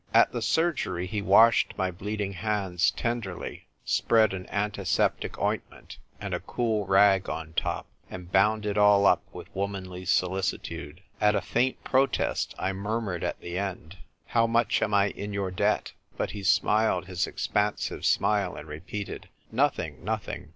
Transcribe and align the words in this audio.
At 0.15 0.31
the 0.31 0.41
surgery, 0.41 1.05
he 1.05 1.21
washed 1.21 1.75
my 1.77 1.91
bleeding 1.91 2.33
hands 2.33 2.89
tenderly, 2.89 3.67
spread 3.85 4.33
an 4.33 4.49
antiseptic 4.49 5.37
ointment 5.39 5.99
and 6.19 6.33
a 6.33 6.39
cool 6.39 6.87
rag 6.87 7.29
on 7.29 7.53
top, 7.53 7.85
and 8.09 8.31
bound 8.31 8.65
it 8.65 8.79
all 8.79 9.05
up 9.05 9.21
with 9.31 9.55
womanly 9.55 10.05
solicitude. 10.05 11.03
As 11.19 11.35
a 11.35 11.39
faint 11.41 11.83
protest, 11.83 12.55
I 12.57 12.73
murmured 12.73 13.23
at 13.23 13.41
the 13.41 13.59
end:" 13.59 13.99
How 14.33 14.47
much 14.47 14.81
am 14.81 14.91
I 14.95 15.09
CALLED" 15.09 15.09
OF 15.09 15.09
ACCIDENTS." 15.09 15.19
93 15.21 15.23
in 15.23 15.33
your 15.33 15.51
debt?" 15.51 15.91
But 16.17 16.31
he 16.31 16.41
smiled 16.41 17.05
his 17.05 17.27
expansive 17.27 18.03
smile, 18.03 18.55
and 18.55 18.67
repeated," 18.67 19.29
Nothing, 19.51 20.03
nothing 20.03 20.49